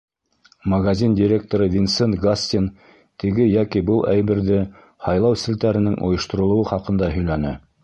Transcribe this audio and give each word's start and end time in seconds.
Магазин 0.65 1.13
директоры 1.17 1.67
Винсент 1.73 2.17
Гастин 2.23 2.69
теге 3.25 3.45
йәки 3.51 3.85
был 3.91 4.01
әйберҙе 4.15 4.59
һайлау 5.09 5.39
селтәренең 5.45 6.01
ойошторолоуы 6.11 6.69
хаҡында 6.75 7.15
һөйләне. 7.17 7.57